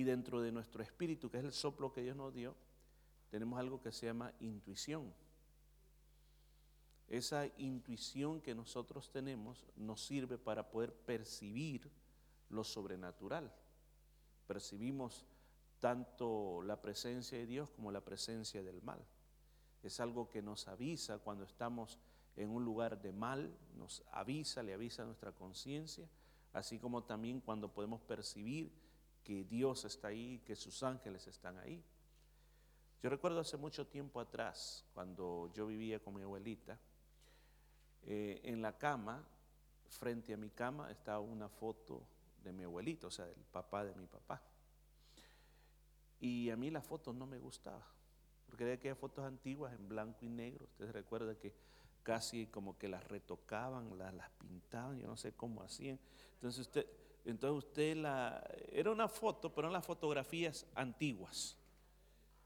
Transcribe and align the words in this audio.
Y 0.00 0.04
dentro 0.04 0.40
de 0.40 0.50
nuestro 0.50 0.82
espíritu, 0.82 1.28
que 1.28 1.36
es 1.36 1.44
el 1.44 1.52
soplo 1.52 1.92
que 1.92 2.00
Dios 2.00 2.16
nos 2.16 2.32
dio, 2.32 2.56
tenemos 3.28 3.60
algo 3.60 3.82
que 3.82 3.92
se 3.92 4.06
llama 4.06 4.32
intuición. 4.40 5.12
Esa 7.06 7.44
intuición 7.58 8.40
que 8.40 8.54
nosotros 8.54 9.10
tenemos 9.10 9.66
nos 9.76 10.00
sirve 10.02 10.38
para 10.38 10.70
poder 10.70 10.94
percibir 10.94 11.90
lo 12.48 12.64
sobrenatural. 12.64 13.52
Percibimos 14.46 15.26
tanto 15.80 16.62
la 16.62 16.80
presencia 16.80 17.36
de 17.36 17.44
Dios 17.44 17.68
como 17.68 17.92
la 17.92 18.00
presencia 18.00 18.62
del 18.62 18.80
mal. 18.80 19.04
Es 19.82 20.00
algo 20.00 20.30
que 20.30 20.40
nos 20.40 20.66
avisa 20.66 21.18
cuando 21.18 21.44
estamos 21.44 21.98
en 22.36 22.48
un 22.48 22.64
lugar 22.64 23.02
de 23.02 23.12
mal, 23.12 23.54
nos 23.76 24.02
avisa, 24.12 24.62
le 24.62 24.72
avisa 24.72 25.02
a 25.02 25.06
nuestra 25.06 25.32
conciencia, 25.32 26.08
así 26.54 26.78
como 26.78 27.04
también 27.04 27.42
cuando 27.42 27.74
podemos 27.74 28.00
percibir 28.00 28.72
que 29.24 29.44
Dios 29.44 29.84
está 29.84 30.08
ahí, 30.08 30.40
que 30.44 30.56
sus 30.56 30.82
ángeles 30.82 31.26
están 31.26 31.58
ahí. 31.58 31.82
Yo 33.02 33.08
recuerdo 33.08 33.40
hace 33.40 33.56
mucho 33.56 33.86
tiempo 33.86 34.20
atrás, 34.20 34.84
cuando 34.92 35.50
yo 35.54 35.66
vivía 35.66 36.00
con 36.00 36.14
mi 36.14 36.22
abuelita, 36.22 36.78
eh, 38.02 38.40
en 38.44 38.60
la 38.60 38.76
cama, 38.76 39.24
frente 39.88 40.34
a 40.34 40.36
mi 40.36 40.50
cama, 40.50 40.90
estaba 40.90 41.20
una 41.20 41.48
foto 41.48 42.02
de 42.42 42.52
mi 42.52 42.64
abuelito, 42.64 43.08
o 43.08 43.10
sea, 43.10 43.26
del 43.26 43.44
papá 43.50 43.84
de 43.84 43.94
mi 43.94 44.06
papá. 44.06 44.42
Y 46.20 46.50
a 46.50 46.56
mí 46.56 46.70
la 46.70 46.82
foto 46.82 47.12
no 47.12 47.26
me 47.26 47.38
gustaba, 47.38 47.86
porque 48.46 48.64
era 48.64 48.74
aquellas 48.74 48.98
fotos 48.98 49.24
antiguas 49.24 49.72
en 49.74 49.88
blanco 49.88 50.24
y 50.24 50.28
negro. 50.28 50.66
Ustedes 50.66 50.92
recuerdan 50.92 51.36
que 51.36 51.54
casi 52.02 52.46
como 52.46 52.76
que 52.78 52.88
las 52.88 53.04
retocaban, 53.08 53.96
las, 53.98 54.12
las 54.14 54.30
pintaban, 54.30 54.98
yo 54.98 55.06
no 55.06 55.16
sé 55.16 55.32
cómo 55.32 55.62
hacían. 55.62 55.98
Entonces 56.34 56.60
usted, 56.60 56.86
entonces 57.24 57.68
usted 57.68 57.96
la, 57.96 58.42
era 58.72 58.90
una 58.90 59.08
foto, 59.08 59.52
pero 59.54 59.66
eran 59.66 59.74
las 59.74 59.86
fotografías 59.86 60.66
antiguas, 60.74 61.56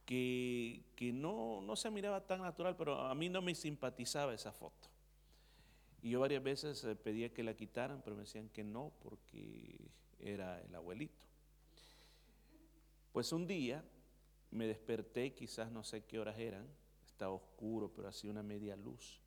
que, 0.05 0.83
no 1.14 1.77
se 1.77 1.91
miraba 1.91 2.27
tan 2.27 2.42
natural, 2.42 2.77
pero 2.77 3.00
a 3.00 3.14
mí 3.14 3.28
no 3.28 3.41
me 3.42 3.55
simpatizaba 3.55 4.34
esa 4.34 4.53
foto. 4.53 4.94
Y 6.05 6.11
yo 6.11 6.20
varias 6.20 6.42
veces 6.42 6.84
eh, 6.84 6.97
pedía 6.97 7.33
que 7.33 7.42
la 7.42 7.55
quitaran, 7.55 8.03
pero 8.05 8.14
me 8.14 8.25
decían 8.25 8.50
que 8.50 8.62
no, 8.62 8.92
porque 9.00 9.91
era 10.19 10.61
el 10.61 10.75
abuelito. 10.75 11.27
Pues 13.11 13.33
un 13.33 13.47
día 13.47 13.83
me 14.50 14.66
desperté, 14.66 15.33
quizás 15.33 15.72
no 15.72 15.83
sé 15.83 16.05
qué 16.05 16.19
horas 16.19 16.38
eran, 16.38 16.69
estaba 17.06 17.33
oscuro, 17.33 17.91
pero 17.91 18.09
hacía 18.09 18.31
una 18.31 18.42
media 18.42 18.77
luz. 18.77 19.19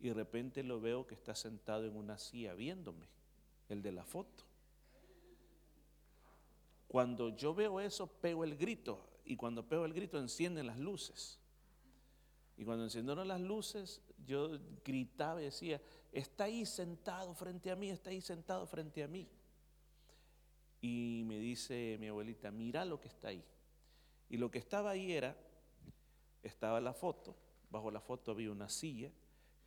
Y 0.00 0.08
de 0.08 0.14
repente 0.14 0.64
lo 0.64 0.80
veo 0.80 1.06
que 1.06 1.14
está 1.14 1.36
sentado 1.36 1.84
en 1.84 1.94
una 1.94 2.18
silla 2.18 2.54
viéndome, 2.54 3.06
el 3.68 3.80
de 3.80 3.92
la 3.92 4.04
foto. 4.04 4.42
Cuando 6.92 7.30
yo 7.30 7.54
veo 7.54 7.80
eso, 7.80 8.06
pego 8.06 8.44
el 8.44 8.54
grito. 8.54 9.00
Y 9.24 9.34
cuando 9.34 9.66
pego 9.66 9.86
el 9.86 9.94
grito, 9.94 10.18
encienden 10.18 10.66
las 10.66 10.76
luces. 10.76 11.38
Y 12.54 12.66
cuando 12.66 12.84
encendieron 12.84 13.26
las 13.26 13.40
luces, 13.40 14.02
yo 14.26 14.58
gritaba 14.84 15.40
y 15.40 15.46
decía, 15.46 15.80
está 16.12 16.44
ahí 16.44 16.66
sentado 16.66 17.34
frente 17.34 17.70
a 17.70 17.76
mí, 17.76 17.88
está 17.88 18.10
ahí 18.10 18.20
sentado 18.20 18.66
frente 18.66 19.02
a 19.02 19.08
mí. 19.08 19.26
Y 20.82 21.22
me 21.24 21.38
dice 21.38 21.96
mi 21.98 22.08
abuelita, 22.08 22.50
mira 22.50 22.84
lo 22.84 23.00
que 23.00 23.08
está 23.08 23.28
ahí. 23.28 23.42
Y 24.28 24.36
lo 24.36 24.50
que 24.50 24.58
estaba 24.58 24.90
ahí 24.90 25.12
era, 25.12 25.34
estaba 26.42 26.78
la 26.78 26.92
foto, 26.92 27.34
bajo 27.70 27.90
la 27.90 28.02
foto 28.02 28.32
había 28.32 28.52
una 28.52 28.68
silla, 28.68 29.10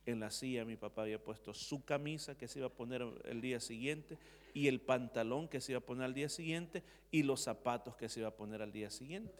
en 0.06 0.20
la 0.20 0.30
silla 0.30 0.64
mi 0.64 0.76
papá 0.76 1.02
había 1.02 1.22
puesto 1.22 1.52
su 1.52 1.84
camisa 1.84 2.38
que 2.38 2.48
se 2.48 2.60
iba 2.60 2.68
a 2.68 2.72
poner 2.72 3.02
el 3.24 3.40
día 3.40 3.60
siguiente 3.60 4.16
y 4.54 4.68
el 4.68 4.80
pantalón 4.80 5.48
que 5.48 5.60
se 5.60 5.72
iba 5.72 5.80
a 5.80 5.84
poner 5.84 6.04
al 6.04 6.14
día 6.14 6.28
siguiente 6.28 6.82
y 7.10 7.24
los 7.24 7.42
zapatos 7.42 7.96
que 7.96 8.08
se 8.08 8.20
iba 8.20 8.28
a 8.28 8.36
poner 8.36 8.62
al 8.62 8.72
día 8.72 8.88
siguiente. 8.90 9.34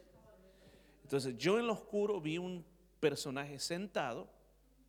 Entonces 1.03 1.39
yo 1.39 1.59
en 1.59 1.69
lo 1.69 1.73
oscuro 1.73 2.21
vi 2.21 2.37
un 2.37 2.65
personaje 2.99 3.61
sentado 3.61 4.29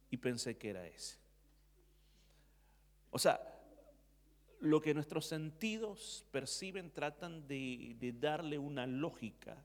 y 0.10 0.18
pensé 0.18 0.58
que 0.58 0.72
era 0.72 0.86
ese. 0.88 1.18
O 3.12 3.20
sea, 3.20 3.40
lo 4.60 4.82
que 4.82 4.96
nuestros 4.96 5.28
sentidos 5.28 6.26
perciben 6.32 6.92
tratan 6.92 7.48
de, 7.48 7.96
de, 8.00 8.12
darle 8.12 8.58
una 8.58 8.88
lógica. 8.88 9.64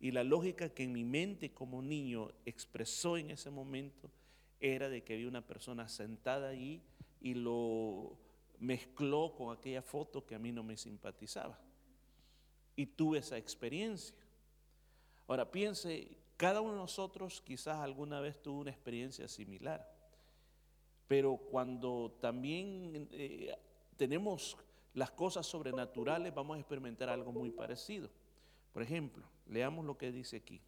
Y 0.00 0.10
la 0.10 0.24
lógica 0.24 0.70
que 0.70 0.84
en 0.84 0.92
mi 0.92 1.04
mente 1.04 1.52
como 1.52 1.82
niño 1.82 2.30
expresó 2.46 3.16
en 3.16 3.30
ese 3.30 3.50
momento 3.50 4.10
era 4.60 4.88
de 4.88 5.02
que 5.02 5.14
había 5.14 5.28
una 5.28 5.46
persona 5.46 5.88
sentada 5.88 6.48
ahí 6.48 6.82
y 7.20 7.34
lo 7.34 8.18
mezcló 8.58 9.34
con 9.34 9.56
aquella 9.56 9.82
foto 9.82 10.24
que 10.24 10.34
a 10.34 10.38
mí 10.38 10.52
no 10.52 10.62
me 10.62 10.76
simpatizaba. 10.76 11.58
Y 12.76 12.86
tuve 12.86 13.18
esa 13.18 13.36
experiencia. 13.36 14.16
Ahora 15.26 15.50
piense, 15.50 16.18
cada 16.36 16.60
uno 16.60 16.72
de 16.72 16.78
nosotros 16.78 17.40
quizás 17.40 17.76
alguna 17.76 18.20
vez 18.20 18.42
tuvo 18.42 18.60
una 18.60 18.70
experiencia 18.70 19.28
similar, 19.28 19.90
pero 21.06 21.36
cuando 21.36 22.16
también 22.20 23.08
eh, 23.12 23.56
tenemos 23.96 24.56
las 24.94 25.10
cosas 25.10 25.46
sobrenaturales, 25.46 26.34
vamos 26.34 26.56
a 26.56 26.60
experimentar 26.60 27.08
algo 27.08 27.32
muy 27.32 27.50
parecido. 27.50 28.10
Por 28.72 28.82
ejemplo, 28.82 29.24
leamos 29.46 29.84
lo 29.84 29.96
que 29.96 30.12
dice 30.12 30.36
aquí. 30.36 30.60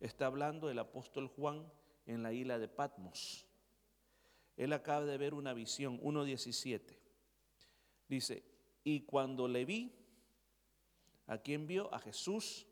Está 0.00 0.26
hablando 0.26 0.70
el 0.70 0.78
apóstol 0.78 1.28
Juan 1.28 1.64
en 2.06 2.22
la 2.22 2.32
isla 2.32 2.58
de 2.58 2.68
Patmos. 2.68 3.46
Él 4.56 4.72
acaba 4.72 5.04
de 5.04 5.18
ver 5.18 5.34
una 5.34 5.52
visión, 5.52 6.00
1.17. 6.00 6.98
Dice, 8.08 8.44
y 8.84 9.00
cuando 9.00 9.48
le 9.48 9.64
vi, 9.64 9.92
¿a 11.26 11.38
quién 11.38 11.66
vio? 11.66 11.92
A 11.92 11.98
Jesús 11.98 12.66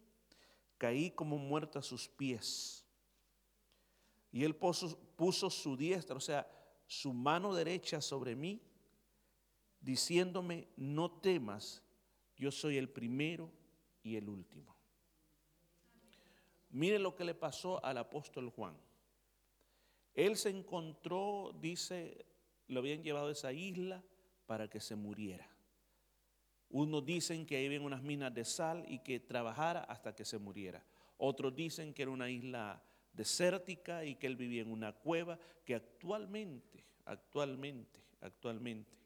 caí 0.78 1.10
como 1.10 1.38
muerto 1.38 1.78
a 1.78 1.82
sus 1.82 2.09
pies. 2.09 2.84
Y 4.31 4.44
él 4.44 4.56
puso, 4.56 5.50
su 5.50 5.76
diestra, 5.76 6.16
o 6.16 6.21
sea, 6.21 6.50
su 6.87 7.12
mano 7.12 7.54
derecha 7.54 8.00
sobre 8.00 8.34
mí, 8.34 8.60
diciéndome, 9.81 10.69
no 10.76 11.10
temas, 11.21 11.82
yo 12.37 12.50
soy 12.50 12.78
el 12.78 12.88
primero 12.88 13.50
y 14.03 14.16
el 14.16 14.28
último. 14.28 14.76
Mire 16.71 16.98
lo 16.98 17.15
que 17.15 17.25
le 17.25 17.34
pasó 17.34 17.84
al 17.84 17.98
apóstol 17.98 18.50
Juan. 18.50 18.75
Él 20.14 20.36
se 20.36 20.50
encontró, 20.50 21.56
dice, 21.60 22.26
lo 22.68 22.80
habían 22.80 23.02
llevado 23.02 23.28
a 23.28 23.32
esa 23.32 23.52
isla 23.52 24.02
para 24.46 24.68
que 24.68 24.80
se 24.80 24.96
muriera. 24.96 25.48
Unos 26.68 27.04
dicen 27.04 27.44
que 27.46 27.64
en 27.64 27.82
unas 27.82 28.02
minas 28.02 28.32
de 28.34 28.44
sal 28.44 28.84
y 28.88 29.00
que 29.00 29.20
trabajara 29.20 29.80
hasta 29.80 30.14
que 30.14 30.24
se 30.24 30.38
muriera. 30.38 30.84
Otros 31.18 31.54
dicen 31.54 31.92
que 31.92 32.02
era 32.02 32.10
una 32.10 32.30
isla 32.30 32.82
desértica 33.12 34.04
y 34.04 34.16
que 34.16 34.26
él 34.26 34.36
vivía 34.36 34.62
en 34.62 34.72
una 34.72 34.92
cueva 34.92 35.38
que 35.64 35.74
actualmente, 35.74 36.86
actualmente, 37.04 38.00
actualmente, 38.20 38.96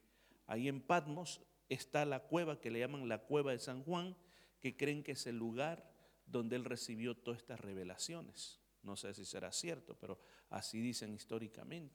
ahí 0.47 0.69
en 0.69 0.81
Patmos 0.81 1.41
está 1.69 2.05
la 2.05 2.21
cueva 2.21 2.61
que 2.61 2.71
le 2.71 2.79
llaman 2.79 3.09
la 3.09 3.19
cueva 3.19 3.53
de 3.53 3.59
San 3.59 3.83
Juan, 3.83 4.17
que 4.61 4.77
creen 4.77 5.03
que 5.03 5.13
es 5.13 5.27
el 5.27 5.37
lugar 5.37 5.91
donde 6.25 6.57
él 6.57 6.65
recibió 6.65 7.17
todas 7.17 7.41
estas 7.41 7.61
revelaciones. 7.61 8.61
No 8.87 8.97
sé 8.97 9.13
si 9.13 9.25
será 9.25 9.51
cierto, 9.51 9.97
pero 9.99 10.19
así 10.49 10.81
dicen 10.81 11.13
históricamente. 11.13 11.95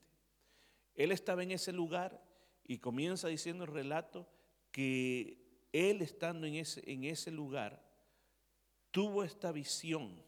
Él 0.94 1.10
estaba 1.10 1.42
en 1.42 1.50
ese 1.50 1.72
lugar 1.72 2.22
y 2.64 2.78
comienza 2.78 3.28
diciendo 3.28 3.64
el 3.64 3.70
relato 3.70 4.28
que 4.70 5.66
él 5.72 6.02
estando 6.02 6.46
en 6.46 6.56
ese, 6.56 6.82
en 6.90 7.04
ese 7.04 7.30
lugar, 7.30 7.82
tuvo 8.90 9.24
esta 9.24 9.52
visión. 9.52 10.22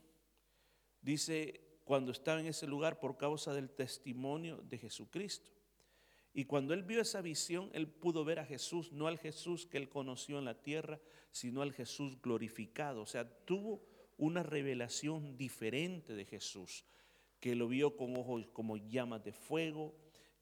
Dice, 1.03 1.61
cuando 1.85 2.13
estaba 2.13 2.41
en 2.41 2.47
ese 2.47 2.67
lugar 2.67 2.99
por 2.99 3.19
causa 3.19 3.53
del 3.53 3.71
testimonio 3.71 4.57
de 4.63 4.79
Jesucristo. 4.79 5.51
Y 6.33 6.47
cuando 6.47 6.73
él 6.75 6.83
vio 6.83 7.01
esa 7.01 7.21
visión, 7.21 7.71
él 7.75 7.87
pudo 7.87 8.25
ver 8.25 8.41
a 8.41 8.47
Jesús, 8.47 8.91
no 8.91 9.07
al 9.07 9.19
Jesús 9.19 9.67
que 9.67 9.77
él 9.77 9.89
conoció 9.89 10.39
en 10.39 10.47
la 10.47 10.61
tierra, 10.63 10.99
sino 11.31 11.63
al 11.63 11.73
Jesús 11.73 12.21
glorificado. 12.21 13.03
O 13.03 13.07
sea, 13.07 13.29
tuvo 13.45 13.85
una 14.17 14.43
revelación 14.43 15.37
diferente 15.37 16.15
de 16.15 16.25
Jesús, 16.25 16.85
que 17.41 17.55
lo 17.55 17.69
vio 17.69 17.97
con 17.97 18.17
ojos 18.17 18.47
como 18.53 18.77
llamas 18.77 19.23
de 19.25 19.33
fuego, 19.33 19.95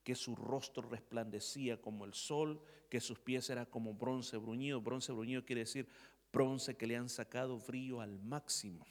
que 0.05 0.15
su 0.15 0.35
rostro 0.35 0.89
resplandecía 0.89 1.81
como 1.81 2.05
el 2.05 2.15
sol, 2.15 2.61
que 2.89 3.01
sus 3.01 3.19
pies 3.19 3.49
eran 3.51 3.67
como 3.67 3.95
bronce 3.95 4.37
bruñido. 4.37 4.81
Bronce 4.81 5.13
bruñido 5.13 5.45
quiere 5.45 5.61
decir 5.61 5.89
bronce 6.33 6.77
que 6.77 6.87
le 6.87 6.97
han 6.97 7.09
sacado 7.09 7.59
frío 7.59 8.01
al 8.01 8.19
máximo. 8.19 8.87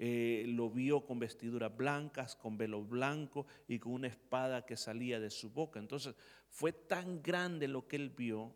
Eh, 0.00 0.44
lo 0.46 0.70
vio 0.70 1.04
con 1.04 1.18
vestiduras 1.18 1.76
blancas, 1.76 2.36
con 2.36 2.56
velo 2.56 2.84
blanco 2.84 3.46
y 3.66 3.78
con 3.80 3.92
una 3.92 4.06
espada 4.06 4.64
que 4.64 4.76
salía 4.76 5.18
de 5.18 5.30
su 5.30 5.50
boca. 5.50 5.80
Entonces 5.80 6.14
fue 6.48 6.72
tan 6.72 7.20
grande 7.22 7.66
lo 7.66 7.86
que 7.88 7.96
él 7.96 8.10
vio 8.10 8.54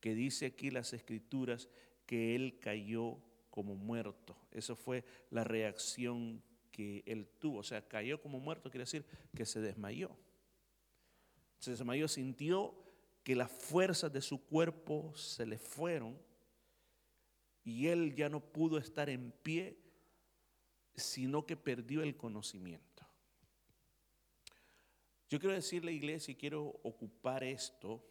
que 0.00 0.14
dice 0.14 0.46
aquí 0.46 0.70
las 0.70 0.92
escrituras 0.92 1.68
que 2.06 2.36
él 2.36 2.58
cayó 2.60 3.18
como 3.54 3.76
muerto. 3.76 4.36
Eso 4.50 4.74
fue 4.74 5.04
la 5.30 5.44
reacción 5.44 6.42
que 6.72 7.04
él 7.06 7.28
tuvo. 7.38 7.58
O 7.58 7.62
sea, 7.62 7.86
cayó 7.86 8.20
como 8.20 8.40
muerto 8.40 8.68
quiere 8.70 8.82
decir 8.82 9.06
que 9.36 9.46
se 9.46 9.60
desmayó 9.60 10.10
se 11.64 11.70
desmayó, 11.70 12.06
sintió 12.08 12.74
que 13.24 13.34
las 13.34 13.50
fuerzas 13.50 14.12
de 14.12 14.20
su 14.20 14.44
cuerpo 14.44 15.14
se 15.16 15.46
le 15.46 15.58
fueron 15.58 16.18
y 17.64 17.86
él 17.86 18.14
ya 18.14 18.28
no 18.28 18.40
pudo 18.40 18.76
estar 18.76 19.08
en 19.08 19.32
pie, 19.42 19.78
sino 20.94 21.46
que 21.46 21.56
perdió 21.56 22.02
el 22.02 22.16
conocimiento. 22.16 23.06
Yo 25.30 25.40
quiero 25.40 25.54
decirle, 25.54 25.92
iglesia, 25.92 26.32
y 26.32 26.36
quiero 26.36 26.78
ocupar 26.82 27.42
esto 27.42 28.04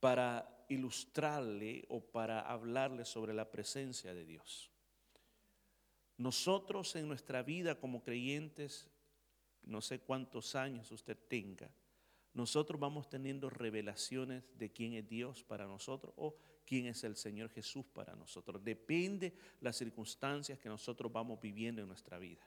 para 0.00 0.64
ilustrarle 0.68 1.84
o 1.88 2.00
para 2.00 2.40
hablarle 2.40 3.04
sobre 3.04 3.34
la 3.34 3.50
presencia 3.50 4.14
de 4.14 4.24
Dios. 4.24 4.70
Nosotros 6.16 6.96
en 6.96 7.08
nuestra 7.08 7.42
vida 7.42 7.78
como 7.78 8.02
creyentes, 8.02 8.88
no 9.62 9.80
sé 9.80 10.00
cuántos 10.00 10.54
años 10.54 10.90
usted 10.90 11.16
tenga, 11.28 11.70
nosotros 12.32 12.78
vamos 12.78 13.08
teniendo 13.08 13.50
revelaciones 13.50 14.44
de 14.56 14.70
quién 14.70 14.94
es 14.94 15.08
Dios 15.08 15.42
para 15.42 15.66
nosotros 15.66 16.14
o 16.16 16.36
quién 16.64 16.86
es 16.86 17.02
el 17.02 17.16
Señor 17.16 17.50
Jesús 17.50 17.84
para 17.92 18.14
nosotros. 18.14 18.62
Depende 18.62 19.34
las 19.60 19.76
circunstancias 19.76 20.58
que 20.58 20.68
nosotros 20.68 21.10
vamos 21.10 21.40
viviendo 21.40 21.82
en 21.82 21.88
nuestra 21.88 22.18
vida. 22.18 22.46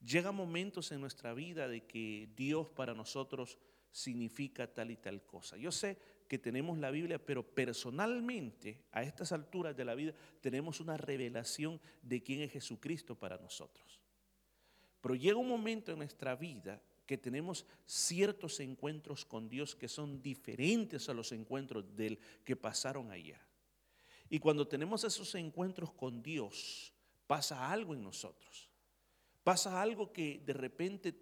Llega 0.00 0.32
momentos 0.32 0.92
en 0.92 1.00
nuestra 1.00 1.34
vida 1.34 1.68
de 1.68 1.86
que 1.86 2.30
Dios 2.34 2.70
para 2.70 2.94
nosotros 2.94 3.58
significa 3.90 4.72
tal 4.72 4.90
y 4.90 4.96
tal 4.96 5.22
cosa. 5.24 5.58
Yo 5.58 5.70
sé 5.70 5.98
que 6.30 6.38
tenemos 6.38 6.78
la 6.78 6.92
Biblia, 6.92 7.18
pero 7.18 7.42
personalmente 7.42 8.84
a 8.92 9.02
estas 9.02 9.32
alturas 9.32 9.76
de 9.76 9.84
la 9.84 9.96
vida 9.96 10.14
tenemos 10.40 10.78
una 10.78 10.96
revelación 10.96 11.80
de 12.02 12.22
quién 12.22 12.40
es 12.42 12.52
Jesucristo 12.52 13.16
para 13.16 13.36
nosotros. 13.38 14.00
Pero 15.00 15.16
llega 15.16 15.38
un 15.38 15.48
momento 15.48 15.90
en 15.90 15.98
nuestra 15.98 16.36
vida 16.36 16.80
que 17.04 17.18
tenemos 17.18 17.66
ciertos 17.84 18.60
encuentros 18.60 19.24
con 19.24 19.48
Dios 19.48 19.74
que 19.74 19.88
son 19.88 20.22
diferentes 20.22 21.08
a 21.08 21.14
los 21.14 21.32
encuentros 21.32 21.96
del 21.96 22.16
que 22.44 22.54
pasaron 22.54 23.10
ayer. 23.10 23.40
Y 24.28 24.38
cuando 24.38 24.68
tenemos 24.68 25.02
esos 25.02 25.34
encuentros 25.34 25.92
con 25.92 26.22
Dios, 26.22 26.92
pasa 27.26 27.72
algo 27.72 27.92
en 27.92 28.04
nosotros. 28.04 28.70
Pasa 29.42 29.82
algo 29.82 30.12
que 30.12 30.40
de 30.46 30.52
repente 30.52 31.12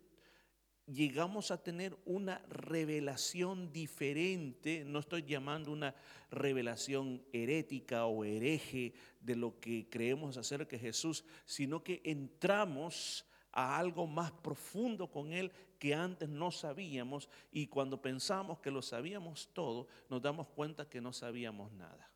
llegamos 0.88 1.50
a 1.50 1.62
tener 1.62 1.96
una 2.04 2.38
revelación 2.48 3.70
diferente, 3.72 4.84
no 4.84 5.00
estoy 5.00 5.22
llamando 5.22 5.70
una 5.70 5.94
revelación 6.30 7.22
herética 7.32 8.06
o 8.06 8.24
hereje 8.24 8.94
de 9.20 9.36
lo 9.36 9.60
que 9.60 9.88
creemos 9.90 10.36
acerca 10.36 10.76
de 10.76 10.80
Jesús, 10.80 11.24
sino 11.44 11.82
que 11.84 12.00
entramos 12.04 13.26
a 13.52 13.78
algo 13.78 14.06
más 14.06 14.32
profundo 14.32 15.10
con 15.10 15.32
Él 15.32 15.52
que 15.78 15.94
antes 15.94 16.28
no 16.28 16.50
sabíamos 16.50 17.28
y 17.52 17.66
cuando 17.66 18.00
pensamos 18.00 18.58
que 18.60 18.70
lo 18.70 18.82
sabíamos 18.82 19.50
todo, 19.52 19.86
nos 20.08 20.22
damos 20.22 20.48
cuenta 20.48 20.88
que 20.88 21.00
no 21.00 21.12
sabíamos 21.12 21.70
nada. 21.72 22.10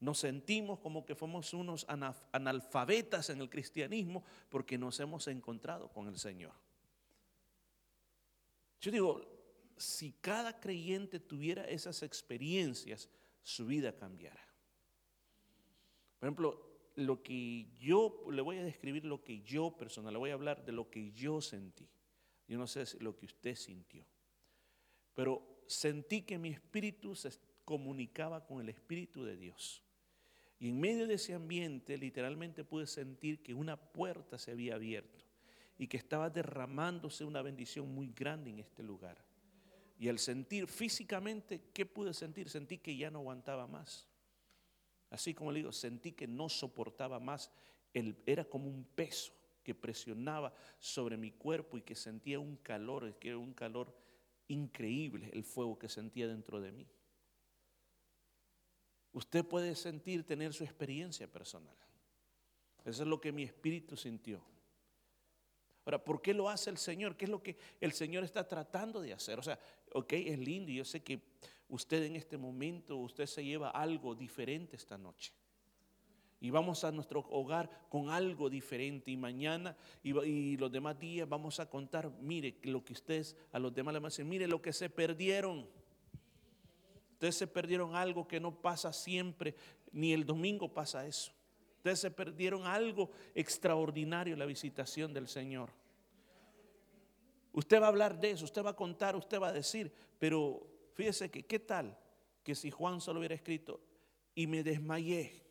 Nos 0.00 0.18
sentimos 0.18 0.80
como 0.80 1.04
que 1.06 1.14
fuimos 1.14 1.54
unos 1.54 1.86
analfabetas 2.32 3.30
en 3.30 3.40
el 3.40 3.48
cristianismo 3.48 4.22
porque 4.50 4.76
nos 4.76 5.00
hemos 5.00 5.28
encontrado 5.28 5.88
con 5.88 6.08
el 6.08 6.18
Señor. 6.18 6.52
Yo 8.84 8.90
digo, 8.90 9.22
si 9.78 10.12
cada 10.20 10.60
creyente 10.60 11.18
tuviera 11.18 11.64
esas 11.64 12.02
experiencias, 12.02 13.08
su 13.42 13.64
vida 13.64 13.96
cambiara. 13.96 14.46
Por 16.18 16.26
ejemplo, 16.26 16.90
lo 16.96 17.22
que 17.22 17.66
yo 17.80 18.26
le 18.30 18.42
voy 18.42 18.58
a 18.58 18.62
describir 18.62 19.06
lo 19.06 19.24
que 19.24 19.40
yo 19.40 19.74
personal, 19.74 20.12
le 20.12 20.18
voy 20.18 20.30
a 20.30 20.34
hablar 20.34 20.66
de 20.66 20.72
lo 20.72 20.90
que 20.90 21.12
yo 21.12 21.40
sentí. 21.40 21.88
Yo 22.46 22.58
no 22.58 22.66
sé 22.66 22.84
lo 23.00 23.16
que 23.16 23.24
usted 23.24 23.54
sintió, 23.54 24.04
pero 25.14 25.62
sentí 25.66 26.20
que 26.20 26.36
mi 26.36 26.50
espíritu 26.50 27.14
se 27.14 27.30
comunicaba 27.64 28.44
con 28.44 28.60
el 28.60 28.68
espíritu 28.68 29.24
de 29.24 29.38
Dios. 29.38 29.82
Y 30.58 30.68
en 30.68 30.78
medio 30.78 31.06
de 31.06 31.14
ese 31.14 31.32
ambiente 31.32 31.96
literalmente 31.96 32.64
pude 32.64 32.86
sentir 32.86 33.42
que 33.42 33.54
una 33.54 33.78
puerta 33.78 34.36
se 34.36 34.50
había 34.50 34.74
abierto 34.74 35.23
y 35.78 35.86
que 35.86 35.96
estaba 35.96 36.30
derramándose 36.30 37.24
una 37.24 37.42
bendición 37.42 37.92
muy 37.92 38.12
grande 38.12 38.50
en 38.50 38.60
este 38.60 38.82
lugar. 38.82 39.24
Y 39.98 40.08
al 40.08 40.18
sentir 40.18 40.66
físicamente, 40.66 41.70
¿qué 41.72 41.86
pude 41.86 42.14
sentir? 42.14 42.48
Sentí 42.48 42.78
que 42.78 42.96
ya 42.96 43.10
no 43.10 43.20
aguantaba 43.20 43.66
más. 43.66 44.08
Así 45.10 45.34
como 45.34 45.52
le 45.52 45.60
digo, 45.60 45.72
sentí 45.72 46.12
que 46.12 46.26
no 46.26 46.48
soportaba 46.48 47.20
más. 47.20 47.50
era 47.92 48.44
como 48.44 48.68
un 48.68 48.84
peso 48.84 49.32
que 49.62 49.74
presionaba 49.74 50.52
sobre 50.78 51.16
mi 51.16 51.30
cuerpo 51.30 51.78
y 51.78 51.82
que 51.82 51.94
sentía 51.94 52.38
un 52.38 52.56
calor, 52.56 53.18
que 53.18 53.28
era 53.28 53.38
un 53.38 53.54
calor 53.54 53.96
increíble 54.48 55.30
el 55.32 55.44
fuego 55.44 55.78
que 55.78 55.88
sentía 55.88 56.28
dentro 56.28 56.60
de 56.60 56.72
mí. 56.72 56.86
Usted 59.12 59.44
puede 59.44 59.76
sentir, 59.76 60.26
tener 60.26 60.52
su 60.52 60.64
experiencia 60.64 61.30
personal. 61.30 61.76
Eso 62.84 63.02
es 63.04 63.08
lo 63.08 63.20
que 63.20 63.32
mi 63.32 63.44
espíritu 63.44 63.96
sintió. 63.96 64.44
Ahora, 65.84 66.02
¿por 66.02 66.22
qué 66.22 66.32
lo 66.32 66.48
hace 66.48 66.70
el 66.70 66.78
Señor? 66.78 67.16
¿Qué 67.16 67.26
es 67.26 67.30
lo 67.30 67.42
que 67.42 67.56
el 67.80 67.92
Señor 67.92 68.24
está 68.24 68.48
tratando 68.48 69.00
de 69.00 69.12
hacer? 69.12 69.38
O 69.38 69.42
sea, 69.42 69.58
ok, 69.92 70.12
es 70.14 70.38
lindo 70.38 70.70
y 70.70 70.76
yo 70.76 70.84
sé 70.84 71.02
que 71.02 71.20
usted 71.68 72.04
en 72.04 72.16
este 72.16 72.38
momento, 72.38 72.96
usted 72.96 73.26
se 73.26 73.44
lleva 73.44 73.70
algo 73.70 74.14
diferente 74.14 74.76
esta 74.76 74.96
noche. 74.96 75.32
Y 76.40 76.50
vamos 76.50 76.84
a 76.84 76.92
nuestro 76.92 77.20
hogar 77.30 77.70
con 77.88 78.10
algo 78.10 78.50
diferente. 78.50 79.10
Y 79.10 79.16
mañana 79.16 79.76
y, 80.02 80.56
los 80.56 80.70
demás 80.70 80.98
días 80.98 81.28
vamos 81.28 81.60
a 81.60 81.68
contar, 81.68 82.10
mire, 82.20 82.58
lo 82.62 82.84
que 82.84 82.92
ustedes 82.92 83.36
a 83.52 83.58
los 83.58 83.72
demás 83.74 83.94
le 83.94 84.00
van 84.00 84.06
a 84.06 84.08
decir, 84.10 84.24
mire 84.24 84.46
lo 84.46 84.60
que 84.60 84.72
se 84.72 84.90
perdieron. 84.90 85.66
Ustedes 87.12 87.36
se 87.36 87.46
perdieron 87.46 87.94
algo 87.94 88.26
que 88.26 88.40
no 88.40 88.60
pasa 88.60 88.92
siempre, 88.92 89.54
ni 89.92 90.12
el 90.12 90.26
domingo 90.26 90.72
pasa 90.72 91.06
eso. 91.06 91.32
Ustedes 91.84 92.00
se 92.00 92.10
perdieron 92.10 92.66
algo 92.66 93.10
extraordinario, 93.34 94.36
la 94.36 94.46
visitación 94.46 95.12
del 95.12 95.28
Señor. 95.28 95.70
Usted 97.52 97.80
va 97.80 97.86
a 97.86 97.88
hablar 97.90 98.18
de 98.18 98.30
eso, 98.32 98.44
usted 98.44 98.64
va 98.64 98.70
a 98.70 98.76
contar, 98.76 99.14
usted 99.14 99.38
va 99.38 99.48
a 99.48 99.52
decir, 99.52 99.92
pero 100.18 100.74
Fíjese 100.94 101.30
que, 101.30 101.44
¿qué 101.44 101.58
tal 101.58 101.98
que 102.42 102.54
si 102.54 102.70
Juan 102.70 103.00
solo 103.00 103.18
hubiera 103.18 103.34
escrito 103.34 103.80
y 104.34 104.46
me 104.46 104.62
desmayé 104.62 105.42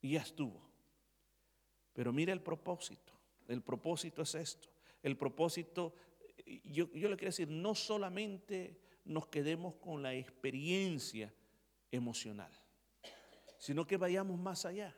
y 0.00 0.12
ya 0.12 0.22
estuvo? 0.22 0.60
Pero 1.92 2.12
mire 2.12 2.32
el 2.32 2.40
propósito. 2.40 3.12
El 3.46 3.62
propósito 3.62 4.22
es 4.22 4.34
esto. 4.34 4.68
El 5.02 5.16
propósito, 5.16 5.94
yo, 6.64 6.90
yo 6.92 7.08
le 7.08 7.16
quiero 7.16 7.30
decir, 7.30 7.48
no 7.48 7.74
solamente 7.74 8.80
nos 9.04 9.26
quedemos 9.26 9.74
con 9.74 10.02
la 10.02 10.14
experiencia 10.14 11.32
emocional, 11.90 12.52
sino 13.60 13.86
que 13.86 13.98
vayamos 13.98 14.40
más 14.40 14.64
allá. 14.64 14.96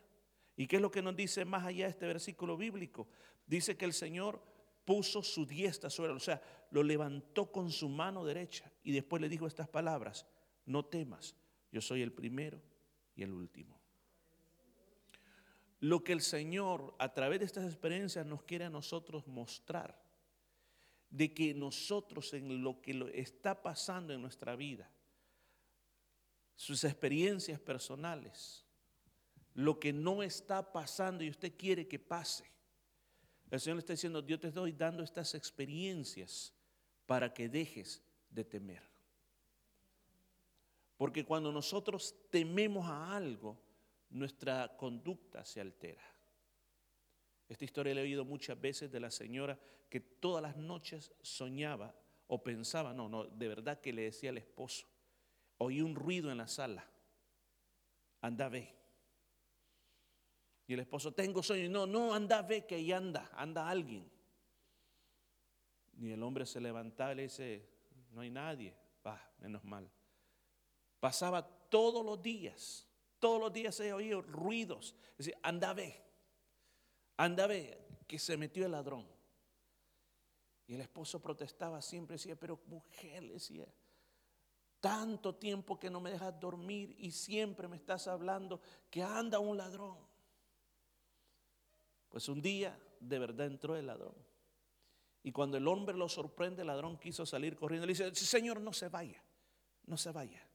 ¿Y 0.55 0.67
qué 0.67 0.77
es 0.77 0.81
lo 0.81 0.89
que 0.89 1.01
nos 1.01 1.15
dice 1.15 1.45
más 1.45 1.65
allá 1.65 1.87
este 1.87 2.07
versículo 2.07 2.57
bíblico? 2.57 3.07
Dice 3.45 3.75
que 3.75 3.85
el 3.85 3.93
Señor 3.93 4.41
puso 4.85 5.21
su 5.21 5.45
diestra 5.45 5.89
sobre 5.89 6.11
él, 6.11 6.17
o 6.17 6.21
sea, 6.21 6.41
lo 6.71 6.81
levantó 6.81 7.51
con 7.51 7.69
su 7.69 7.89
mano 7.89 8.23
derecha 8.23 8.71
y 8.83 8.93
después 8.93 9.21
le 9.21 9.29
dijo 9.29 9.45
estas 9.45 9.67
palabras, 9.67 10.25
no 10.65 10.85
temas, 10.85 11.35
yo 11.71 11.81
soy 11.81 12.01
el 12.01 12.13
primero 12.13 12.61
y 13.15 13.23
el 13.23 13.33
último. 13.33 13.77
Lo 15.81 16.01
que 16.01 16.13
el 16.13 16.21
Señor 16.21 16.95
a 16.99 17.13
través 17.13 17.39
de 17.39 17.45
estas 17.45 17.65
experiencias 17.65 18.25
nos 18.25 18.43
quiere 18.43 18.65
a 18.65 18.69
nosotros 18.69 19.27
mostrar, 19.27 20.01
de 21.09 21.33
que 21.33 21.53
nosotros 21.53 22.33
en 22.33 22.63
lo 22.63 22.81
que 22.81 23.11
está 23.13 23.61
pasando 23.61 24.13
en 24.13 24.21
nuestra 24.21 24.55
vida, 24.55 24.89
sus 26.55 26.83
experiencias 26.83 27.59
personales, 27.59 28.65
lo 29.53 29.79
que 29.79 29.93
no 29.93 30.23
está 30.23 30.71
pasando 30.71 31.23
y 31.23 31.29
usted 31.29 31.55
quiere 31.57 31.87
que 31.87 31.99
pase, 31.99 32.45
el 33.51 33.59
Señor 33.59 33.77
le 33.77 33.79
está 33.81 33.93
diciendo, 33.93 34.21
Dios 34.21 34.39
te 34.39 34.47
estoy 34.47 34.71
dando 34.71 35.03
estas 35.03 35.35
experiencias 35.35 36.53
para 37.05 37.33
que 37.33 37.47
dejes 37.47 38.01
de 38.31 38.43
temer. 38.43 38.81
Porque 40.97 41.23
cuando 41.23 41.51
nosotros 41.51 42.15
tememos 42.31 42.87
a 42.87 43.15
algo, 43.15 43.59
nuestra 44.09 44.75
conducta 44.77 45.45
se 45.45 45.61
altera. 45.61 46.03
Esta 47.47 47.65
historia 47.65 47.93
la 47.93 48.01
he 48.01 48.05
oído 48.05 48.25
muchas 48.25 48.59
veces 48.59 48.91
de 48.91 48.99
la 48.99 49.11
señora 49.11 49.59
que 49.89 49.99
todas 49.99 50.41
las 50.41 50.57
noches 50.57 51.11
soñaba 51.21 51.95
o 52.27 52.41
pensaba, 52.41 52.93
no, 52.93 53.09
no, 53.09 53.25
de 53.25 53.47
verdad 53.47 53.79
que 53.79 53.93
le 53.93 54.03
decía 54.03 54.31
al 54.31 54.37
esposo, 54.39 54.87
oí 55.63 55.81
un 55.81 55.95
ruido 55.95 56.31
en 56.31 56.37
la 56.37 56.47
sala, 56.47 56.85
anda 58.21 58.49
ve. 58.49 58.73
Y 60.67 60.73
el 60.73 60.79
esposo, 60.79 61.13
tengo 61.13 61.43
sueño. 61.43 61.69
No, 61.69 61.85
no, 61.85 62.13
anda, 62.13 62.41
ve 62.41 62.65
que 62.65 62.75
ahí 62.75 62.91
anda, 62.91 63.29
anda 63.33 63.67
alguien. 63.67 64.09
Y 65.97 66.11
el 66.11 66.23
hombre 66.23 66.45
se 66.45 66.61
levantaba 66.61 67.11
y 67.13 67.15
le 67.15 67.23
dice, 67.23 67.69
no 68.11 68.21
hay 68.21 68.29
nadie. 68.29 68.75
Va, 69.05 69.21
menos 69.39 69.63
mal. 69.63 69.89
Pasaba 70.99 71.45
todos 71.69 72.05
los 72.05 72.21
días, 72.21 72.87
todos 73.19 73.39
los 73.39 73.51
días 73.51 73.75
se 73.75 73.91
oía 73.91 74.21
ruidos. 74.21 74.95
Decía, 75.17 75.37
anda, 75.43 75.73
ve, 75.73 76.01
anda, 77.17 77.45
ve, 77.45 77.77
que 78.07 78.17
se 78.17 78.37
metió 78.37 78.65
el 78.65 78.71
ladrón. 78.71 79.05
Y 80.65 80.75
el 80.75 80.81
esposo 80.81 81.21
protestaba 81.21 81.81
siempre, 81.81 82.15
decía, 82.15 82.37
pero 82.37 82.61
mujer, 82.67 83.27
decía, 83.27 83.67
tanto 84.83 85.33
tiempo 85.35 85.79
que 85.79 85.89
no 85.89 86.01
me 86.01 86.11
dejas 86.11 86.37
dormir 86.41 86.93
y 86.99 87.11
siempre 87.11 87.69
me 87.69 87.77
estás 87.77 88.05
hablando 88.09 88.59
que 88.89 89.01
anda 89.01 89.39
un 89.39 89.55
ladrón. 89.55 89.97
Pues 92.09 92.27
un 92.27 92.41
día 92.41 92.77
de 92.99 93.17
verdad 93.17 93.47
entró 93.47 93.77
el 93.77 93.87
ladrón. 93.87 94.13
Y 95.23 95.31
cuando 95.31 95.55
el 95.55 95.69
hombre 95.69 95.95
lo 95.95 96.09
sorprende, 96.09 96.63
el 96.63 96.67
ladrón 96.67 96.97
quiso 96.97 97.25
salir 97.25 97.55
corriendo. 97.55 97.87
Le 97.87 97.93
dice, 97.93 98.13
Señor, 98.13 98.59
no 98.59 98.73
se 98.73 98.89
vaya, 98.89 99.23
no 99.85 99.95
se 99.95 100.11
vaya. 100.11 100.45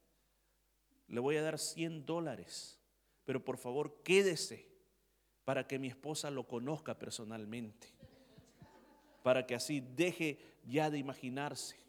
Le 1.06 1.20
voy 1.20 1.38
a 1.38 1.42
dar 1.42 1.58
100 1.58 2.04
dólares, 2.04 2.78
pero 3.24 3.42
por 3.42 3.56
favor 3.56 4.02
quédese 4.02 4.68
para 5.46 5.66
que 5.66 5.78
mi 5.78 5.88
esposa 5.88 6.30
lo 6.30 6.46
conozca 6.46 6.98
personalmente. 6.98 7.94
Para 9.22 9.46
que 9.46 9.54
así 9.54 9.80
deje 9.80 10.38
ya 10.66 10.90
de 10.90 10.98
imaginarse. 10.98 11.87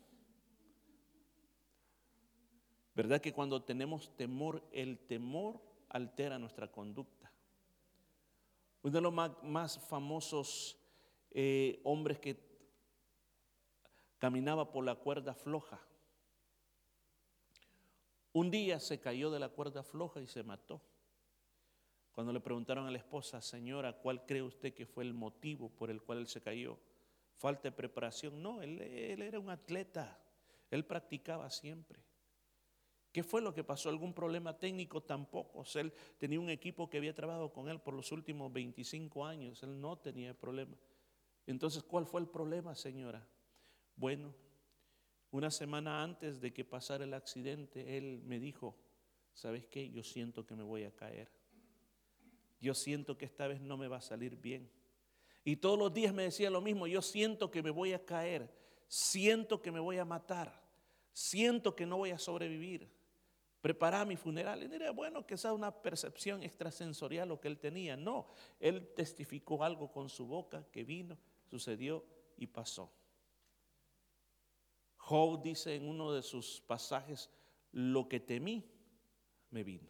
¿Verdad 2.99 3.21
que 3.21 3.31
cuando 3.31 3.63
tenemos 3.63 4.13
temor, 4.17 4.61
el 4.73 4.99
temor 4.99 5.61
altera 5.87 6.37
nuestra 6.37 6.69
conducta? 6.69 7.31
Uno 8.83 8.91
de 8.91 8.99
los 8.99 9.13
más, 9.13 9.79
famosos 9.87 10.77
eh, 11.31 11.79
hombres 11.85 12.19
que 12.19 12.37
caminaba 14.17 14.69
por 14.69 14.83
la 14.83 14.95
cuerda 14.95 15.33
floja. 15.33 15.79
Un 18.33 18.51
día 18.51 18.81
se 18.81 18.99
cayó 18.99 19.31
de 19.31 19.39
la 19.39 19.47
cuerda 19.47 19.81
floja 19.81 20.19
y 20.19 20.27
se 20.27 20.43
mató. 20.43 20.81
Cuando 22.11 22.33
le 22.33 22.41
preguntaron 22.41 22.85
a 22.85 22.91
la 22.91 22.97
esposa, 22.97 23.41
señora, 23.41 23.93
¿cuál 23.93 24.25
cree 24.25 24.41
usted 24.41 24.73
que 24.73 24.85
fue 24.85 25.05
el 25.05 25.13
motivo 25.13 25.69
por 25.69 25.89
el 25.89 26.01
cual 26.01 26.17
él 26.17 26.27
se 26.27 26.41
cayó? 26.41 26.77
¿Falta 27.37 27.69
de 27.69 27.71
preparación? 27.71 28.43
No, 28.43 28.61
él, 28.61 28.81
él 28.81 29.21
era 29.21 29.39
un 29.39 29.51
atleta, 29.51 30.19
él 30.69 30.83
practicaba 30.83 31.49
siempre. 31.49 32.08
¿Qué 33.11 33.23
fue 33.23 33.41
lo 33.41 33.53
que 33.53 33.63
pasó? 33.63 33.89
¿Algún 33.89 34.13
problema 34.13 34.57
técnico? 34.57 35.01
Tampoco. 35.01 35.63
él 35.75 35.91
tenía 36.17 36.39
un 36.39 36.49
equipo 36.49 36.89
que 36.89 36.97
había 36.97 37.13
trabajado 37.13 37.51
con 37.51 37.67
él 37.69 37.79
por 37.79 37.93
los 37.93 38.11
últimos 38.11 38.53
25 38.53 39.25
años. 39.25 39.63
Él 39.63 39.81
no 39.81 39.97
tenía 39.97 40.33
problema. 40.33 40.77
Entonces, 41.47 41.81
¿cuál 41.83 42.05
fue 42.05 42.21
el 42.21 42.27
problema, 42.27 42.75
señora? 42.75 43.27
Bueno, 43.95 44.35
una 45.31 45.49
semana 45.49 46.03
antes 46.03 46.39
de 46.39 46.53
que 46.53 46.63
pasara 46.63 47.03
el 47.03 47.13
accidente, 47.13 47.97
él 47.97 48.21
me 48.23 48.39
dijo, 48.39 48.75
¿sabes 49.33 49.65
qué? 49.65 49.89
Yo 49.89 50.03
siento 50.03 50.45
que 50.45 50.55
me 50.55 50.63
voy 50.63 50.83
a 50.83 50.95
caer. 50.95 51.31
Yo 52.61 52.75
siento 52.75 53.17
que 53.17 53.25
esta 53.25 53.47
vez 53.47 53.61
no 53.61 53.77
me 53.77 53.87
va 53.87 53.97
a 53.97 54.01
salir 54.01 54.35
bien. 54.35 54.69
Y 55.43 55.55
todos 55.55 55.79
los 55.79 55.93
días 55.93 56.13
me 56.13 56.23
decía 56.23 56.49
lo 56.49 56.61
mismo, 56.61 56.85
yo 56.85 57.01
siento 57.01 57.49
que 57.49 57.63
me 57.63 57.71
voy 57.71 57.93
a 57.93 58.05
caer, 58.05 58.53
siento 58.87 59.61
que 59.61 59.71
me 59.71 59.79
voy 59.79 59.97
a 59.97 60.05
matar, 60.05 60.68
siento 61.13 61.75
que 61.75 61.85
no 61.85 61.97
voy 61.97 62.11
a 62.11 62.19
sobrevivir. 62.19 62.89
Prepara 63.61 64.05
mi 64.05 64.15
funeral. 64.15 64.63
Y 64.63 64.67
diría, 64.67 64.91
bueno, 64.91 65.25
que 65.25 65.37
sea 65.37 65.53
una 65.53 65.81
percepción 65.81 66.43
extrasensorial 66.43 67.27
lo 67.27 67.39
que 67.41 67.49
él 67.49 67.59
tenía. 67.59 67.97
No, 67.97 68.27
él 68.59 68.93
testificó 68.95 69.63
algo 69.63 69.91
con 69.91 70.09
su 70.09 70.25
boca 70.25 70.65
que 70.71 70.83
vino, 70.83 71.17
sucedió 71.45 72.05
y 72.37 72.47
pasó. 72.47 72.93
Job 74.95 75.41
dice 75.41 75.75
en 75.75 75.89
uno 75.89 76.13
de 76.13 76.21
sus 76.21 76.61
pasajes, 76.61 77.29
lo 77.71 78.07
que 78.07 78.19
temí 78.19 78.63
me 79.49 79.63
vino. 79.63 79.89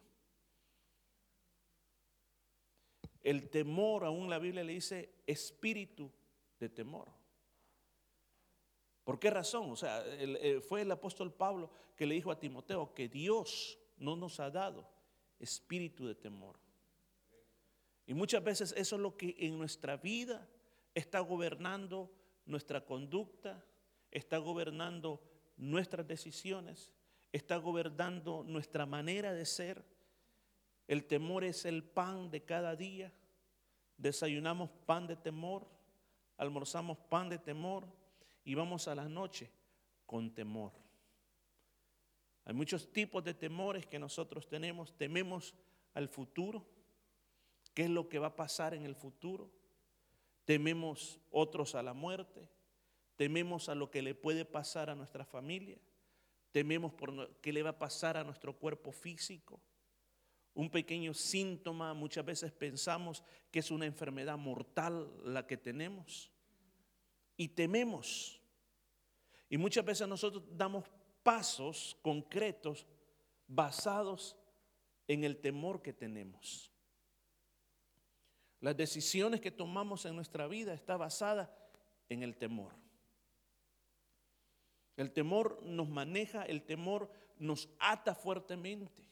El 3.21 3.49
temor, 3.49 4.05
aún 4.05 4.29
la 4.29 4.39
Biblia 4.39 4.63
le 4.63 4.73
dice 4.73 5.13
espíritu 5.27 6.11
de 6.59 6.69
temor. 6.69 7.18
¿Por 9.03 9.19
qué 9.19 9.29
razón? 9.29 9.71
O 9.71 9.75
sea, 9.75 10.03
eh, 10.05 10.61
fue 10.61 10.81
el 10.81 10.91
apóstol 10.91 11.33
Pablo 11.33 11.71
que 11.95 12.05
le 12.05 12.15
dijo 12.15 12.31
a 12.31 12.39
Timoteo 12.39 12.93
que 12.93 13.09
Dios 13.09 13.79
no 13.97 14.15
nos 14.15 14.39
ha 14.39 14.49
dado 14.49 14.87
espíritu 15.39 16.05
de 16.05 16.15
temor. 16.15 16.59
Y 18.05 18.13
muchas 18.13 18.43
veces 18.43 18.73
eso 18.77 18.95
es 18.95 19.01
lo 19.01 19.15
que 19.15 19.35
en 19.39 19.57
nuestra 19.57 19.97
vida 19.97 20.47
está 20.93 21.19
gobernando 21.19 22.11
nuestra 22.45 22.85
conducta, 22.85 23.63
está 24.11 24.37
gobernando 24.37 25.21
nuestras 25.57 26.07
decisiones, 26.07 26.91
está 27.31 27.57
gobernando 27.57 28.43
nuestra 28.43 28.85
manera 28.85 29.33
de 29.33 29.45
ser. 29.45 29.85
El 30.87 31.05
temor 31.05 31.43
es 31.43 31.65
el 31.65 31.83
pan 31.83 32.31
de 32.31 32.43
cada 32.43 32.75
día. 32.75 33.13
Desayunamos 33.97 34.71
pan 34.85 35.05
de 35.05 35.15
temor, 35.15 35.67
almorzamos 36.37 36.97
pan 36.97 37.29
de 37.29 37.37
temor 37.37 37.98
y 38.49 38.55
vamos 38.55 38.87
a 38.87 38.95
la 38.95 39.07
noche 39.07 39.51
con 40.05 40.33
temor. 40.33 40.71
Hay 42.45 42.53
muchos 42.53 42.91
tipos 42.91 43.23
de 43.23 43.33
temores 43.33 43.85
que 43.85 43.99
nosotros 43.99 44.47
tenemos. 44.47 44.97
Tememos 44.97 45.53
al 45.93 46.07
futuro, 46.07 46.65
qué 47.73 47.83
es 47.83 47.89
lo 47.89 48.09
que 48.09 48.19
va 48.19 48.27
a 48.27 48.35
pasar 48.35 48.73
en 48.73 48.85
el 48.85 48.95
futuro. 48.95 49.51
Tememos 50.45 51.19
otros 51.29 51.75
a 51.75 51.83
la 51.83 51.93
muerte 51.93 52.49
tememos 53.19 53.67
a 53.67 53.75
lo 53.75 53.91
que 53.91 54.01
le 54.01 54.15
puede 54.15 54.45
pasar 54.45 54.89
a 54.89 54.95
nuestra 54.95 55.25
familia, 55.25 55.77
tememos 56.53 56.93
por 56.93 57.35
qué 57.41 57.51
le 57.51 57.63
va 57.63 57.71
a 57.71 57.77
pasar 57.77 58.15
a 58.15 58.23
nuestro 58.23 58.57
cuerpo 58.57 58.93
físico. 58.93 59.61
Un 60.53 60.69
pequeño 60.69 61.13
síntoma, 61.13 61.93
muchas 61.93 62.23
veces 62.23 62.53
pensamos 62.53 63.21
que 63.51 63.59
es 63.59 63.71
una 63.71 63.85
enfermedad 63.85 64.37
mortal 64.37 65.11
la 65.25 65.45
que 65.45 65.57
tenemos. 65.57 66.31
Y 67.35 67.49
tememos. 67.49 68.38
Y 69.49 69.57
muchas 69.57 69.83
veces 69.83 70.07
nosotros 70.07 70.43
damos 70.51 70.85
pasos 71.23 71.97
concretos 72.01 72.85
basados 73.47 74.37
en 75.07 75.23
el 75.23 75.37
temor 75.37 75.81
que 75.81 75.91
tenemos. 75.91 76.71
Las 78.61 78.77
decisiones 78.77 79.41
que 79.41 79.51
tomamos 79.51 80.05
en 80.05 80.15
nuestra 80.15 80.47
vida 80.47 80.73
está 80.73 80.97
basada 80.97 81.53
en 82.09 82.23
el 82.23 82.37
temor. 82.37 82.73
El 84.97 85.11
temor 85.11 85.61
nos 85.63 85.89
maneja, 85.89 86.43
el 86.43 86.63
temor 86.63 87.09
nos 87.37 87.69
ata 87.79 88.13
fuertemente. 88.13 89.07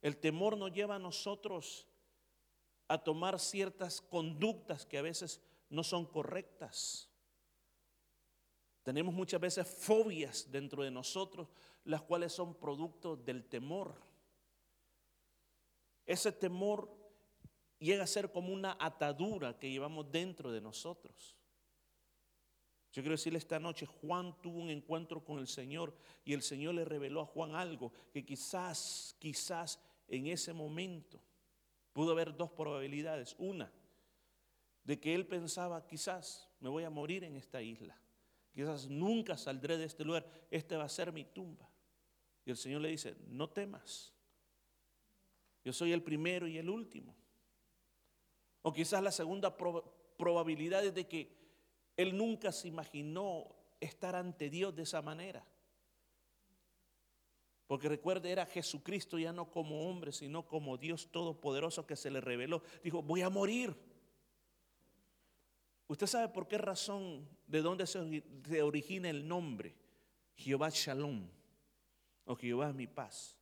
El 0.00 0.16
temor 0.16 0.56
nos 0.56 0.72
lleva 0.72 0.96
a 0.96 1.00
nosotros 1.00 1.86
a 2.88 2.96
tomar 2.96 3.38
ciertas 3.38 4.00
conductas 4.00 4.86
que 4.86 4.96
a 4.96 5.02
veces 5.02 5.42
no 5.68 5.84
son 5.84 6.06
correctas. 6.06 7.10
Tenemos 8.88 9.12
muchas 9.12 9.38
veces 9.38 9.68
fobias 9.68 10.50
dentro 10.50 10.82
de 10.82 10.90
nosotros, 10.90 11.46
las 11.84 12.00
cuales 12.00 12.32
son 12.32 12.54
producto 12.54 13.16
del 13.16 13.44
temor. 13.44 13.94
Ese 16.06 16.32
temor 16.32 16.90
llega 17.78 18.04
a 18.04 18.06
ser 18.06 18.32
como 18.32 18.50
una 18.50 18.78
atadura 18.80 19.58
que 19.58 19.70
llevamos 19.70 20.10
dentro 20.10 20.50
de 20.50 20.62
nosotros. 20.62 21.36
Yo 22.90 23.02
quiero 23.02 23.10
decirle 23.10 23.38
esta 23.38 23.60
noche, 23.60 23.84
Juan 23.84 24.34
tuvo 24.40 24.58
un 24.58 24.70
encuentro 24.70 25.22
con 25.22 25.38
el 25.38 25.48
Señor 25.48 25.94
y 26.24 26.32
el 26.32 26.40
Señor 26.40 26.74
le 26.74 26.86
reveló 26.86 27.20
a 27.20 27.26
Juan 27.26 27.54
algo 27.54 27.92
que 28.10 28.24
quizás, 28.24 29.14
quizás 29.18 29.78
en 30.08 30.28
ese 30.28 30.54
momento 30.54 31.20
pudo 31.92 32.12
haber 32.12 32.34
dos 32.34 32.52
probabilidades. 32.52 33.36
Una, 33.38 33.70
de 34.82 34.98
que 34.98 35.14
él 35.14 35.26
pensaba, 35.26 35.86
quizás 35.86 36.48
me 36.58 36.70
voy 36.70 36.84
a 36.84 36.88
morir 36.88 37.22
en 37.24 37.36
esta 37.36 37.60
isla. 37.60 37.94
Quizás 38.52 38.88
nunca 38.88 39.36
saldré 39.36 39.78
de 39.78 39.84
este 39.84 40.04
lugar. 40.04 40.26
Esta 40.50 40.78
va 40.78 40.84
a 40.84 40.88
ser 40.88 41.12
mi 41.12 41.24
tumba. 41.24 41.68
Y 42.44 42.50
el 42.50 42.56
Señor 42.56 42.80
le 42.80 42.88
dice, 42.88 43.16
no 43.28 43.50
temas. 43.50 44.12
Yo 45.64 45.72
soy 45.72 45.92
el 45.92 46.02
primero 46.02 46.46
y 46.46 46.58
el 46.58 46.70
último. 46.70 47.14
O 48.62 48.72
quizás 48.72 49.02
la 49.02 49.12
segunda 49.12 49.56
probabilidad 50.16 50.84
es 50.84 50.94
de 50.94 51.06
que 51.06 51.36
él 51.96 52.16
nunca 52.16 52.52
se 52.52 52.68
imaginó 52.68 53.54
estar 53.80 54.16
ante 54.16 54.50
Dios 54.50 54.74
de 54.74 54.82
esa 54.82 55.02
manera. 55.02 55.46
Porque 57.66 57.88
recuerde, 57.88 58.30
era 58.30 58.46
Jesucristo 58.46 59.18
ya 59.18 59.32
no 59.32 59.50
como 59.50 59.88
hombre, 59.88 60.10
sino 60.10 60.46
como 60.48 60.78
Dios 60.78 61.12
Todopoderoso 61.12 61.86
que 61.86 61.96
se 61.96 62.10
le 62.10 62.20
reveló. 62.20 62.62
Dijo, 62.82 63.02
voy 63.02 63.20
a 63.20 63.28
morir. 63.28 63.76
¿Usted 65.88 66.06
sabe 66.06 66.28
por 66.28 66.46
qué 66.46 66.58
razón, 66.58 67.26
de 67.46 67.62
dónde 67.62 67.86
se 67.86 68.62
origina 68.62 69.08
el 69.08 69.26
nombre? 69.26 69.74
Jehová 70.36 70.68
Shalom 70.70 71.28
o 72.24 72.36
Jehová 72.36 72.72
mi 72.72 72.86
paz. 72.86 73.36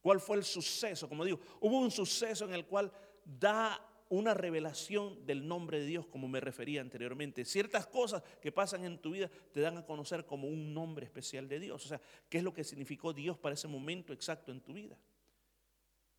¿Cuál 0.00 0.20
fue 0.20 0.36
el 0.36 0.44
suceso? 0.44 1.08
Como 1.08 1.24
digo, 1.24 1.40
hubo 1.60 1.78
un 1.78 1.90
suceso 1.90 2.44
en 2.44 2.54
el 2.54 2.66
cual 2.66 2.90
da 3.24 3.80
una 4.08 4.34
revelación 4.34 5.24
del 5.24 5.46
nombre 5.46 5.80
de 5.80 5.86
Dios, 5.86 6.06
como 6.06 6.28
me 6.28 6.40
refería 6.40 6.80
anteriormente. 6.80 7.44
Ciertas 7.44 7.86
cosas 7.86 8.22
que 8.40 8.52
pasan 8.52 8.84
en 8.84 8.98
tu 8.98 9.12
vida 9.12 9.30
te 9.52 9.60
dan 9.60 9.78
a 9.78 9.86
conocer 9.86 10.26
como 10.26 10.48
un 10.48 10.74
nombre 10.74 11.06
especial 11.06 11.48
de 11.48 11.58
Dios. 11.58 11.84
O 11.84 11.88
sea, 11.88 12.00
¿qué 12.28 12.38
es 12.38 12.44
lo 12.44 12.52
que 12.52 12.62
significó 12.62 13.12
Dios 13.12 13.38
para 13.38 13.54
ese 13.54 13.68
momento 13.68 14.12
exacto 14.12 14.52
en 14.52 14.60
tu 14.60 14.72
vida? 14.72 14.98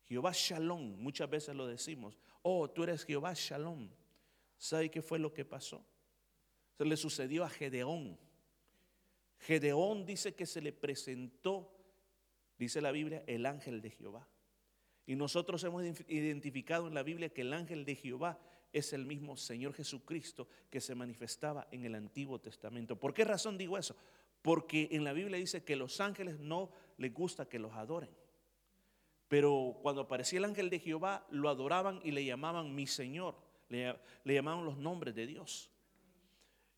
Jehová 0.06 0.32
Shalom, 0.34 0.98
muchas 0.98 1.30
veces 1.30 1.54
lo 1.54 1.66
decimos. 1.66 2.18
Oh, 2.42 2.68
tú 2.68 2.82
eres 2.82 3.04
Jehová 3.04 3.32
Shalom. 3.34 3.88
¿Sabe 4.58 4.90
qué 4.90 5.02
fue 5.02 5.18
lo 5.18 5.32
que 5.32 5.44
pasó? 5.44 5.84
Se 6.78 6.84
le 6.84 6.96
sucedió 6.96 7.44
a 7.44 7.50
Gedeón. 7.50 8.18
Gedeón 9.38 10.06
dice 10.06 10.34
que 10.34 10.46
se 10.46 10.60
le 10.60 10.72
presentó, 10.72 11.70
dice 12.58 12.80
la 12.80 12.92
Biblia, 12.92 13.22
el 13.26 13.46
ángel 13.46 13.80
de 13.80 13.90
Jehová. 13.90 14.28
Y 15.06 15.16
nosotros 15.16 15.62
hemos 15.64 15.84
identificado 16.08 16.88
en 16.88 16.94
la 16.94 17.02
Biblia 17.02 17.28
que 17.28 17.42
el 17.42 17.52
ángel 17.52 17.84
de 17.84 17.94
Jehová 17.94 18.40
es 18.72 18.92
el 18.92 19.04
mismo 19.04 19.36
Señor 19.36 19.74
Jesucristo 19.74 20.48
que 20.70 20.80
se 20.80 20.94
manifestaba 20.94 21.68
en 21.70 21.84
el 21.84 21.94
Antiguo 21.94 22.40
Testamento. 22.40 22.98
¿Por 22.98 23.14
qué 23.14 23.24
razón 23.24 23.58
digo 23.58 23.78
eso? 23.78 23.96
Porque 24.42 24.88
en 24.92 25.04
la 25.04 25.12
Biblia 25.12 25.38
dice 25.38 25.62
que 25.62 25.76
los 25.76 26.00
ángeles 26.00 26.40
no 26.40 26.70
les 26.96 27.12
gusta 27.12 27.48
que 27.48 27.58
los 27.58 27.72
adoren. 27.74 28.10
Pero 29.28 29.78
cuando 29.82 30.02
aparecía 30.02 30.38
el 30.38 30.44
ángel 30.44 30.70
de 30.70 30.80
Jehová, 30.80 31.26
lo 31.30 31.48
adoraban 31.48 32.00
y 32.02 32.10
le 32.10 32.24
llamaban 32.24 32.74
mi 32.74 32.86
Señor. 32.86 33.36
Le, 33.74 33.96
le 34.24 34.42
los 34.42 34.76
nombres 34.76 35.14
de 35.14 35.26
Dios. 35.26 35.70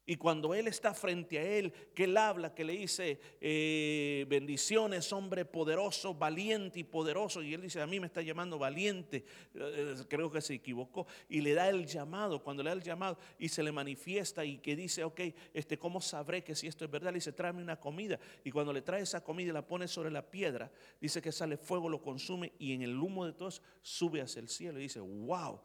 Y 0.08 0.16
cuando 0.16 0.54
Él 0.54 0.68
está 0.68 0.94
frente 0.94 1.36
a 1.36 1.42
Él, 1.42 1.72
que 1.92 2.04
Él 2.04 2.16
habla, 2.16 2.54
que 2.54 2.62
le 2.62 2.74
dice, 2.74 3.18
eh, 3.40 4.24
bendiciones, 4.28 5.12
hombre 5.12 5.44
poderoso, 5.44 6.14
valiente 6.14 6.78
y 6.78 6.84
poderoso, 6.84 7.42
y 7.42 7.52
Él 7.52 7.62
dice, 7.62 7.82
a 7.82 7.88
mí 7.88 7.98
me 7.98 8.06
está 8.06 8.22
llamando 8.22 8.56
valiente, 8.56 9.24
eh, 9.54 9.96
creo 10.08 10.30
que 10.30 10.40
se 10.40 10.54
equivocó, 10.54 11.08
y 11.28 11.40
le 11.40 11.54
da 11.54 11.68
el 11.68 11.86
llamado, 11.86 12.40
cuando 12.40 12.62
le 12.62 12.70
da 12.70 12.76
el 12.76 12.84
llamado 12.84 13.18
y 13.36 13.48
se 13.48 13.64
le 13.64 13.72
manifiesta 13.72 14.44
y 14.44 14.58
que 14.58 14.76
dice, 14.76 15.02
ok, 15.02 15.22
este, 15.52 15.76
¿cómo 15.76 16.00
sabré 16.00 16.44
que 16.44 16.54
si 16.54 16.68
esto 16.68 16.84
es 16.84 16.90
verdad? 16.90 17.10
Le 17.10 17.16
dice, 17.16 17.32
tráeme 17.32 17.60
una 17.60 17.80
comida, 17.80 18.20
y 18.44 18.52
cuando 18.52 18.72
le 18.72 18.82
trae 18.82 19.02
esa 19.02 19.24
comida 19.24 19.50
y 19.50 19.54
la 19.54 19.66
pone 19.66 19.88
sobre 19.88 20.12
la 20.12 20.30
piedra, 20.30 20.70
dice 21.00 21.20
que 21.20 21.32
sale 21.32 21.56
fuego, 21.56 21.88
lo 21.88 22.00
consume, 22.00 22.52
y 22.60 22.74
en 22.74 22.82
el 22.82 22.96
humo 22.96 23.26
de 23.26 23.32
todos 23.32 23.60
sube 23.82 24.20
hacia 24.20 24.38
el 24.38 24.48
cielo, 24.48 24.78
y 24.78 24.82
dice, 24.82 25.00
wow 25.00 25.60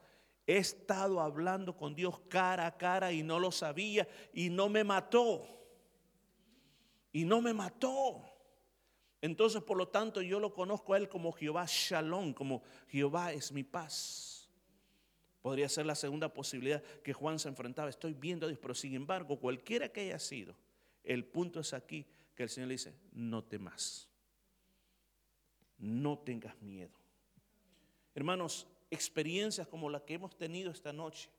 He 0.48 0.58
estado 0.58 1.22
hablando 1.22 1.76
con 1.78 1.96
Dios 1.96 2.20
cara 2.28 2.66
a 2.66 2.78
cara 2.78 3.12
y 3.12 3.24
no 3.24 3.40
lo 3.40 3.52
sabía 3.52 4.08
y 4.34 4.50
no 4.50 4.70
me 4.70 4.84
mató. 4.84 5.48
Y 7.12 7.26
no 7.26 7.42
me 7.42 7.54
mató. 7.54 8.24
Entonces, 9.22 9.62
por 9.62 9.78
lo 9.78 9.88
tanto, 9.88 10.22
yo 10.22 10.40
lo 10.40 10.54
conozco 10.54 10.94
a 10.94 10.98
Él 10.98 11.08
como 11.08 11.32
Jehová 11.32 11.66
Shalom, 11.68 12.34
como 12.34 12.64
Jehová 12.88 13.32
es 13.34 13.52
mi 13.52 13.64
paz. 13.64 14.50
Podría 15.42 15.70
ser 15.70 15.86
la 15.86 15.96
segunda 15.96 16.34
posibilidad 16.34 16.82
que 17.04 17.14
Juan 17.14 17.38
se 17.38 17.50
enfrentaba. 17.50 17.90
Estoy 17.90 18.14
viendo 18.14 18.46
a 18.46 18.50
Dios, 18.50 18.60
pero 18.60 18.74
sin 18.74 18.96
embargo, 18.96 19.40
cualquiera 19.40 19.90
que 19.90 20.02
haya 20.02 20.20
sido, 20.20 20.56
el 21.04 21.26
punto 21.26 21.60
es 21.60 21.74
aquí 21.74 22.06
que 22.36 22.44
el 22.44 22.50
Señor 22.50 22.70
le 22.70 22.76
dice, 22.76 22.96
no 23.12 23.44
temas, 23.44 24.08
no 25.78 26.18
tengas 26.20 26.60
miedo. 26.62 26.94
Hermanos, 28.14 28.68
experiencias 28.92 29.68
como 29.68 29.90
la 29.90 30.06
que 30.06 30.14
hemos 30.14 30.38
tenido 30.38 30.70
esta 30.70 30.94
noche. 30.94 31.30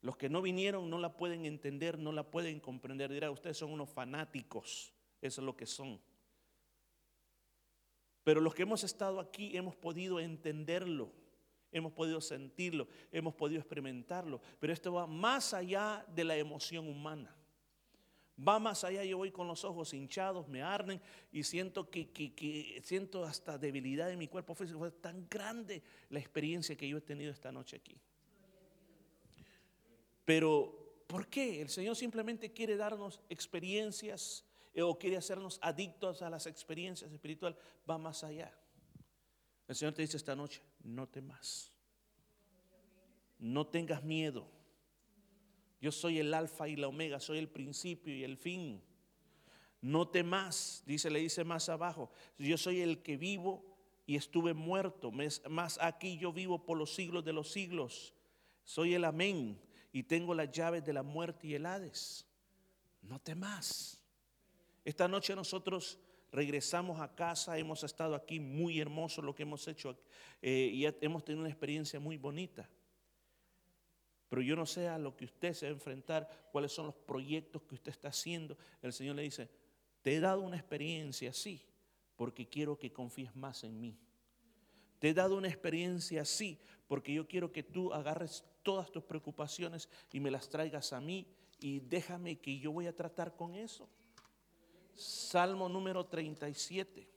Los 0.00 0.16
que 0.16 0.30
no 0.30 0.40
vinieron 0.40 0.88
no 0.88 0.98
la 0.98 1.16
pueden 1.16 1.44
entender, 1.44 1.98
no 1.98 2.10
la 2.10 2.30
pueden 2.30 2.58
comprender. 2.58 3.12
Dirá, 3.12 3.30
ustedes 3.30 3.58
son 3.58 3.70
unos 3.70 3.90
fanáticos, 3.90 4.92
eso 5.20 5.40
es 5.42 5.44
lo 5.44 5.56
que 5.56 5.66
son. 5.66 6.00
Pero 8.24 8.40
los 8.40 8.54
que 8.54 8.62
hemos 8.62 8.82
estado 8.82 9.20
aquí 9.20 9.56
hemos 9.56 9.76
podido 9.76 10.18
entenderlo, 10.18 11.12
hemos 11.70 11.92
podido 11.92 12.20
sentirlo, 12.20 12.88
hemos 13.12 13.34
podido 13.34 13.60
experimentarlo. 13.60 14.40
Pero 14.58 14.72
esto 14.72 14.92
va 14.92 15.06
más 15.06 15.52
allá 15.52 16.04
de 16.14 16.24
la 16.24 16.36
emoción 16.36 16.88
humana 16.88 17.36
va 18.46 18.58
más 18.58 18.84
allá. 18.84 19.04
Yo 19.04 19.18
voy 19.18 19.30
con 19.30 19.46
los 19.46 19.64
ojos 19.64 19.92
hinchados, 19.94 20.48
me 20.48 20.62
arden 20.62 21.00
y 21.32 21.42
siento 21.42 21.90
que, 21.90 22.80
siento 22.84 23.24
hasta 23.24 23.58
debilidad 23.58 24.10
en 24.10 24.18
mi 24.18 24.28
cuerpo 24.28 24.54
físico. 24.54 24.78
Fue 24.78 24.90
tan 24.90 25.28
grande 25.28 25.82
la 26.08 26.18
experiencia 26.18 26.76
que 26.76 26.88
yo 26.88 26.98
he 26.98 27.02
tenido 27.02 27.32
esta 27.32 27.52
noche 27.52 27.76
aquí. 27.76 27.96
Pero, 30.24 31.04
¿por 31.06 31.26
qué? 31.26 31.60
El 31.60 31.68
Señor 31.68 31.96
simplemente 31.96 32.52
quiere 32.52 32.76
darnos 32.76 33.20
experiencias 33.28 34.44
eh, 34.72 34.82
o 34.82 34.98
quiere 34.98 35.16
hacernos 35.16 35.58
adictos 35.62 36.22
a 36.22 36.30
las 36.30 36.46
experiencias 36.46 37.10
espirituales. 37.12 37.58
Va 37.88 37.98
más 37.98 38.22
allá. 38.22 38.54
El 39.66 39.74
Señor 39.74 39.94
te 39.94 40.02
dice 40.02 40.16
esta 40.16 40.36
noche, 40.36 40.62
no 40.82 41.08
temas. 41.08 41.72
No 43.38 43.66
tengas 43.66 44.02
miedo. 44.04 44.59
Yo 45.80 45.90
soy 45.92 46.18
el 46.18 46.34
alfa 46.34 46.68
y 46.68 46.76
la 46.76 46.88
omega, 46.88 47.20
soy 47.20 47.38
el 47.38 47.48
principio 47.48 48.14
y 48.14 48.24
el 48.24 48.36
fin. 48.36 48.82
No 49.80 50.08
temas, 50.08 50.82
dice, 50.86 51.10
le 51.10 51.20
dice 51.20 51.42
más 51.42 51.68
abajo, 51.70 52.10
yo 52.38 52.58
soy 52.58 52.82
el 52.82 53.02
que 53.02 53.16
vivo 53.16 53.64
y 54.06 54.16
estuve 54.16 54.52
muerto, 54.52 55.10
más 55.48 55.78
aquí 55.80 56.18
yo 56.18 56.32
vivo 56.32 56.66
por 56.66 56.76
los 56.76 56.94
siglos 56.94 57.24
de 57.24 57.32
los 57.32 57.50
siglos. 57.50 58.12
Soy 58.64 58.94
el 58.94 59.04
amén 59.04 59.58
y 59.92 60.02
tengo 60.02 60.34
las 60.34 60.50
llaves 60.50 60.84
de 60.84 60.92
la 60.92 61.02
muerte 61.02 61.46
y 61.46 61.54
el 61.54 61.64
Hades. 61.64 62.26
No 63.00 63.18
temas. 63.18 64.02
Esta 64.84 65.08
noche 65.08 65.34
nosotros 65.34 65.98
regresamos 66.30 67.00
a 67.00 67.14
casa, 67.14 67.58
hemos 67.58 67.82
estado 67.84 68.14
aquí 68.14 68.38
muy 68.38 68.80
hermoso 68.80 69.22
lo 69.22 69.34
que 69.34 69.42
hemos 69.42 69.66
hecho 69.66 69.98
eh, 70.42 70.70
y 70.72 70.84
hemos 71.04 71.24
tenido 71.24 71.40
una 71.40 71.50
experiencia 71.50 71.98
muy 71.98 72.16
bonita. 72.16 72.68
Pero 74.30 74.42
yo 74.42 74.54
no 74.54 74.64
sé 74.64 74.88
a 74.88 74.96
lo 74.96 75.16
que 75.16 75.24
usted 75.24 75.52
se 75.52 75.66
va 75.66 75.70
a 75.70 75.74
enfrentar, 75.74 76.48
cuáles 76.52 76.70
son 76.70 76.86
los 76.86 76.94
proyectos 76.94 77.62
que 77.62 77.74
usted 77.74 77.90
está 77.90 78.08
haciendo. 78.08 78.56
El 78.80 78.92
Señor 78.92 79.16
le 79.16 79.22
dice, 79.22 79.50
te 80.02 80.14
he 80.14 80.20
dado 80.20 80.42
una 80.42 80.56
experiencia 80.56 81.30
así, 81.30 81.66
porque 82.14 82.48
quiero 82.48 82.78
que 82.78 82.92
confíes 82.92 83.34
más 83.34 83.64
en 83.64 83.80
mí. 83.80 83.98
Te 85.00 85.08
he 85.08 85.14
dado 85.14 85.36
una 85.36 85.48
experiencia 85.48 86.22
así, 86.22 86.60
porque 86.86 87.12
yo 87.12 87.26
quiero 87.26 87.50
que 87.50 87.64
tú 87.64 87.92
agarres 87.92 88.44
todas 88.62 88.92
tus 88.92 89.02
preocupaciones 89.02 89.88
y 90.12 90.20
me 90.20 90.30
las 90.30 90.48
traigas 90.48 90.92
a 90.92 91.00
mí 91.00 91.26
y 91.58 91.80
déjame 91.80 92.38
que 92.38 92.56
yo 92.56 92.70
voy 92.70 92.86
a 92.86 92.94
tratar 92.94 93.34
con 93.34 93.56
eso. 93.56 93.88
Salmo 94.94 95.68
número 95.68 96.06
37. 96.06 97.08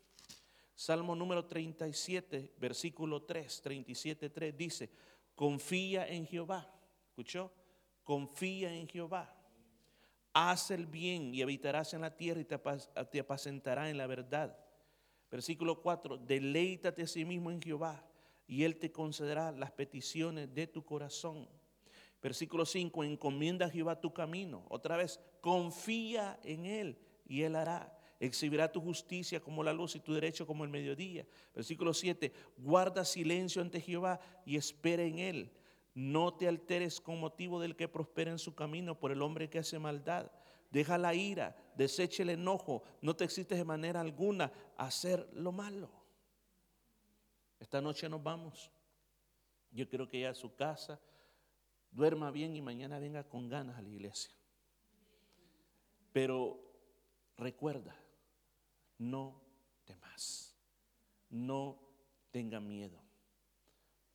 Salmo 0.75 1.15
número 1.15 1.45
37, 1.45 2.53
versículo 2.57 3.21
3, 3.21 3.61
37, 3.61 4.29
3 4.31 4.57
dice, 4.57 4.89
confía 5.35 6.07
en 6.07 6.25
Jehová 6.25 6.67
¿Escuchó? 7.13 7.51
Confía 8.03 8.73
en 8.73 8.87
Jehová. 8.87 9.31
Haz 10.33 10.71
el 10.71 10.87
bien 10.87 11.31
y 11.35 11.43
habitarás 11.43 11.93
en 11.93 12.01
la 12.01 12.17
tierra 12.17 12.41
y 12.41 12.45
te 12.45 13.19
apacentará 13.19 13.91
en 13.91 13.99
la 13.99 14.07
verdad. 14.07 14.57
Versículo 15.29 15.79
4, 15.79 16.17
deleítate 16.17 17.03
a 17.03 17.07
sí 17.07 17.23
mismo 17.23 17.51
en 17.51 17.61
Jehová 17.61 18.03
y 18.47 18.63
Él 18.63 18.77
te 18.77 18.91
concederá 18.91 19.51
las 19.51 19.71
peticiones 19.71 20.51
de 20.55 20.65
tu 20.65 20.83
corazón. 20.83 21.47
Versículo 22.19 22.65
5, 22.65 23.03
encomienda 23.03 23.67
a 23.67 23.69
Jehová 23.69 24.01
tu 24.01 24.11
camino. 24.11 24.65
Otra 24.69 24.97
vez, 24.97 25.19
confía 25.39 26.39
en 26.43 26.65
Él 26.65 26.97
y 27.27 27.43
Él 27.43 27.55
hará. 27.55 27.95
Exhibirá 28.19 28.71
tu 28.71 28.81
justicia 28.81 29.39
como 29.39 29.63
la 29.63 29.71
luz 29.71 29.95
y 29.95 29.99
tu 29.99 30.15
derecho 30.15 30.47
como 30.47 30.63
el 30.63 30.71
mediodía. 30.71 31.27
Versículo 31.53 31.93
7, 31.93 32.33
guarda 32.57 33.05
silencio 33.05 33.61
ante 33.61 33.79
Jehová 33.79 34.19
y 34.47 34.55
espera 34.55 35.03
en 35.03 35.19
Él. 35.19 35.51
No 35.93 36.33
te 36.33 36.47
alteres 36.47 36.99
con 36.99 37.19
motivo 37.19 37.59
del 37.59 37.75
que 37.75 37.87
prospera 37.87 38.31
en 38.31 38.39
su 38.39 38.55
camino 38.55 38.99
por 38.99 39.11
el 39.11 39.21
hombre 39.21 39.49
que 39.49 39.59
hace 39.59 39.77
maldad. 39.77 40.31
Deja 40.71 40.97
la 40.97 41.13
ira, 41.13 41.55
deseche 41.75 42.23
el 42.23 42.31
enojo, 42.31 42.83
no 43.01 43.15
te 43.15 43.25
excites 43.25 43.57
de 43.57 43.63
manera 43.63 44.01
alguna 44.01 44.51
a 44.75 44.87
hacer 44.87 45.29
lo 45.33 45.51
malo. 45.51 45.91
Esta 47.59 47.79
noche 47.79 48.09
nos 48.09 48.23
vamos. 48.23 48.71
Yo 49.71 49.87
quiero 49.87 50.07
que 50.07 50.21
ya 50.21 50.31
a 50.31 50.35
su 50.35 50.55
casa 50.55 50.99
duerma 51.91 52.31
bien 52.31 52.55
y 52.55 52.61
mañana 52.61 52.97
venga 52.97 53.23
con 53.23 53.49
ganas 53.49 53.77
a 53.77 53.81
la 53.81 53.89
iglesia. 53.89 54.33
Pero 56.11 56.59
recuerda, 57.37 57.95
no 58.97 59.41
temas, 59.85 60.55
no 61.29 61.79
tenga 62.31 62.59
miedo. 62.59 63.02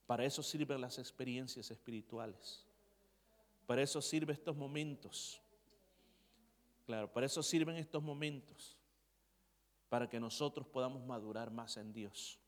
Para 0.09 0.25
eso 0.25 0.43
sirven 0.43 0.81
las 0.81 0.99
experiencias 0.99 1.71
espirituales. 1.71 2.65
Para 3.67 3.83
eso 3.83 4.01
sirven 4.01 4.35
estos 4.35 4.57
momentos. 4.57 5.39
Claro, 6.87 7.13
para 7.13 7.27
eso 7.27 7.43
sirven 7.43 7.77
estos 7.77 8.03
momentos. 8.03 8.75
Para 9.91 10.09
que 10.09 10.19
nosotros 10.19 10.67
podamos 10.67 11.05
madurar 11.05 11.51
más 11.51 11.77
en 11.77 11.93
Dios. 11.93 12.39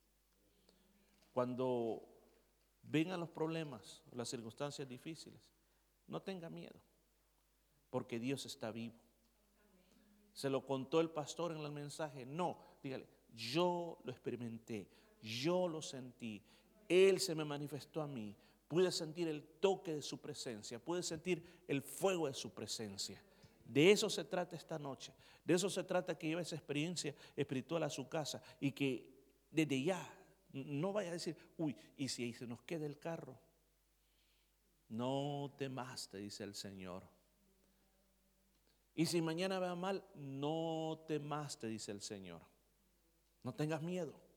Cuando 1.34 2.02
vengan 2.82 3.20
los 3.20 3.28
problemas, 3.28 4.02
las 4.12 4.30
circunstancias 4.30 4.88
difíciles, 4.88 5.38
no 6.06 6.22
tenga 6.22 6.48
miedo. 6.48 6.80
Porque 7.90 8.18
Dios 8.18 8.46
está 8.46 8.70
vivo. 8.70 8.96
Se 10.32 10.48
lo 10.48 10.64
contó 10.64 10.98
el 11.02 11.10
pastor 11.10 11.52
en 11.52 11.58
el 11.58 11.72
mensaje. 11.72 12.24
No, 12.24 12.56
dígale, 12.82 13.06
yo 13.34 13.98
lo 14.02 14.12
experimenté, 14.12 14.88
yo 15.20 15.68
lo 15.68 15.82
sentí 15.82 16.42
él 16.90 17.20
se 17.20 17.36
me 17.36 17.44
manifestó 17.44 18.02
a 18.02 18.08
mí. 18.08 18.36
Pude 18.66 18.90
sentir 18.90 19.28
el 19.28 19.42
toque 19.60 19.94
de 19.94 20.02
su 20.02 20.18
presencia, 20.18 20.78
pude 20.78 21.02
sentir 21.02 21.62
el 21.66 21.82
fuego 21.82 22.26
de 22.26 22.34
su 22.34 22.50
presencia. 22.50 23.22
De 23.64 23.92
eso 23.92 24.10
se 24.10 24.24
trata 24.24 24.56
esta 24.56 24.78
noche. 24.78 25.12
De 25.44 25.54
eso 25.54 25.70
se 25.70 25.84
trata 25.84 26.18
que 26.18 26.26
lleve 26.26 26.42
esa 26.42 26.56
experiencia 26.56 27.14
espiritual 27.36 27.84
a 27.84 27.90
su 27.90 28.08
casa 28.08 28.42
y 28.58 28.72
que 28.72 29.08
desde 29.50 29.82
ya 29.82 30.00
no 30.52 30.92
vaya 30.92 31.10
a 31.10 31.12
decir, 31.12 31.36
uy, 31.56 31.76
¿y 31.96 32.08
si 32.08 32.24
ahí 32.24 32.32
se 32.32 32.46
nos 32.46 32.62
queda 32.62 32.86
el 32.86 32.98
carro? 32.98 33.38
No 34.88 35.54
temas, 35.56 36.08
te 36.08 36.18
dice 36.18 36.42
el 36.42 36.54
Señor. 36.54 37.04
Y 38.94 39.06
si 39.06 39.22
mañana 39.22 39.60
va 39.60 39.76
mal, 39.76 40.04
no 40.16 41.04
temas, 41.06 41.58
te 41.58 41.68
dice 41.68 41.92
el 41.92 42.00
Señor. 42.00 42.40
No 43.44 43.54
tengas 43.54 43.82
miedo. 43.82 44.29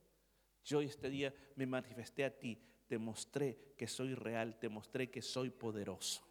Yo 0.63 0.81
este 0.81 1.09
día 1.09 1.33
me 1.55 1.65
manifesté 1.65 2.23
a 2.25 2.29
ti, 2.29 2.57
te 2.87 2.97
mostré 2.97 3.73
que 3.77 3.87
soy 3.87 4.15
real, 4.15 4.57
te 4.59 4.69
mostré 4.69 5.09
que 5.09 5.21
soy 5.21 5.49
poderoso. 5.49 6.23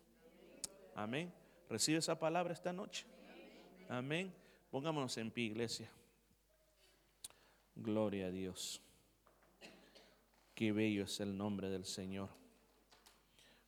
Amén. 0.95 1.33
¿Recibe 1.69 1.99
esa 1.99 2.19
palabra 2.19 2.53
esta 2.53 2.73
noche? 2.73 3.07
Amén. 3.89 4.33
Pongámonos 4.71 5.17
en 5.19 5.31
pie, 5.31 5.45
iglesia. 5.45 5.91
Gloria 7.75 8.27
a 8.27 8.31
Dios. 8.31 8.83
Qué 10.55 10.73
bello 10.73 11.05
es 11.05 11.21
el 11.21 11.37
nombre 11.37 11.69
del 11.69 11.85
Señor. 11.85 12.29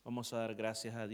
Vamos 0.05 0.33
a 0.33 0.39
dar 0.39 0.55
gracias 0.55 0.95
a 0.95 1.07
Dios. 1.07 1.13